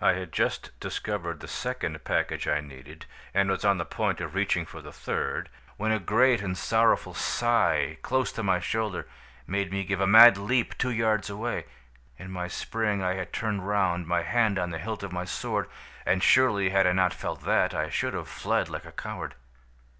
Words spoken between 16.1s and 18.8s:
surely had I not felt that, I should have fled